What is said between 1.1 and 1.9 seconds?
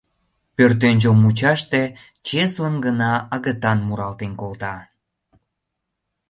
мучаште